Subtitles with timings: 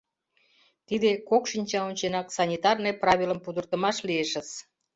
[0.87, 4.49] Тиде кок шинча онченак санитарный правилым пудыртымаш лиешыс.